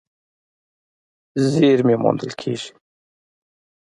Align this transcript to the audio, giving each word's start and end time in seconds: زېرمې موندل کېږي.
زېرمې 1.51 1.95
موندل 2.03 2.31
کېږي. 2.41 2.69